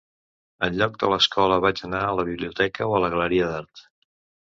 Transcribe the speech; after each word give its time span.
En 0.67 0.77
lloc 0.77 0.95
de 1.03 1.09
l'escola 1.13 1.59
vaig 1.65 1.81
anar 1.87 1.99
a 2.05 2.15
la 2.21 2.25
biblioteca 2.31 2.87
o 2.93 2.95
a 2.97 3.03
la 3.05 3.11
galeria 3.17 3.51
d'art. 3.53 3.85